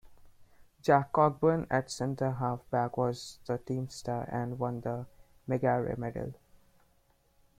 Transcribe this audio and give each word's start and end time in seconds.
Jack 0.81 1.11
Cockburn 1.13 1.67
at 1.69 1.91
centre 1.91 2.31
half-back 2.31 2.97
was 2.97 3.37
the 3.45 3.59
team's 3.59 3.93
star 3.93 4.27
and 4.31 4.57
won 4.57 4.81
the 4.81 5.05
Magarey 5.47 5.95
Medal. 5.95 6.33